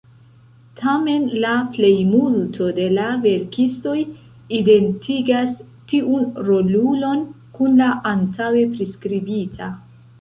[0.77, 3.95] Tamen, la plejmulto de la verkistoj
[4.61, 5.55] identigas
[5.93, 7.25] tiun rolulon
[7.59, 9.75] kun la antaŭe priskribita.